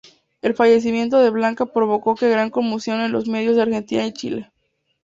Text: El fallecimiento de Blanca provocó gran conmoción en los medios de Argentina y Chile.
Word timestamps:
El 0.41 0.55
fallecimiento 0.55 1.19
de 1.19 1.29
Blanca 1.29 1.67
provocó 1.67 2.15
gran 2.19 2.49
conmoción 2.49 3.01
en 3.01 3.11
los 3.11 3.27
medios 3.27 3.55
de 3.55 3.61
Argentina 3.61 4.03
y 4.03 4.11
Chile. 4.13 4.51